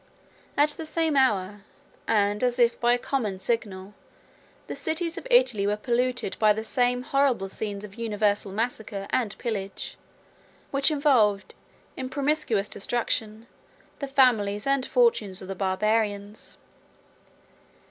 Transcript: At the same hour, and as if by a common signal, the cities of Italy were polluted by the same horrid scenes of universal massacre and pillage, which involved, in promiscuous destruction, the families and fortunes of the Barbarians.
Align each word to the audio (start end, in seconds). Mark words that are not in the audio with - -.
At 0.57 0.69
the 0.71 0.85
same 0.87 1.15
hour, 1.15 1.61
and 2.07 2.43
as 2.43 2.57
if 2.57 2.79
by 2.81 2.93
a 2.93 2.97
common 2.97 3.37
signal, 3.37 3.93
the 4.65 4.75
cities 4.75 5.15
of 5.15 5.27
Italy 5.29 5.67
were 5.67 5.77
polluted 5.77 6.39
by 6.39 6.53
the 6.53 6.63
same 6.63 7.03
horrid 7.03 7.51
scenes 7.51 7.83
of 7.83 7.93
universal 7.93 8.51
massacre 8.51 9.05
and 9.11 9.37
pillage, 9.37 9.97
which 10.71 10.89
involved, 10.89 11.53
in 11.95 12.09
promiscuous 12.09 12.67
destruction, 12.67 13.45
the 13.99 14.07
families 14.07 14.65
and 14.65 14.87
fortunes 14.87 15.39
of 15.39 15.47
the 15.47 15.53
Barbarians. 15.55 16.57